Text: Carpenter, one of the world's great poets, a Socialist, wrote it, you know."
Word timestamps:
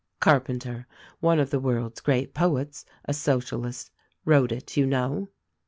Carpenter, 0.19 0.87
one 1.19 1.39
of 1.39 1.51
the 1.51 1.59
world's 1.59 2.01
great 2.01 2.33
poets, 2.33 2.85
a 3.05 3.13
Socialist, 3.13 3.91
wrote 4.25 4.51
it, 4.51 4.75
you 4.75 4.87
know." 4.87 5.29